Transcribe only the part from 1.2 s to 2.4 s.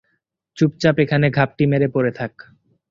ঘাপটি মেরে পড়ে থাক।